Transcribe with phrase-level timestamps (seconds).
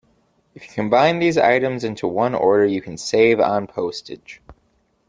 [0.55, 4.41] If you combine these items into one order, you can save on postage.